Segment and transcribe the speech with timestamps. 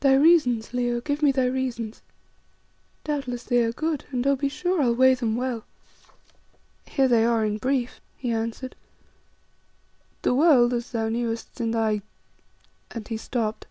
[0.00, 2.02] "Thy reasons, Leo, give me thy reasons.
[3.04, 4.36] Doubtless they are good, and, oh!
[4.36, 5.64] be sure I'll weigh them well."
[6.84, 8.76] "Here they are in brief," he answered.
[10.20, 12.02] "The world, as thou knewest in thy"
[12.94, 13.64] and he stopped.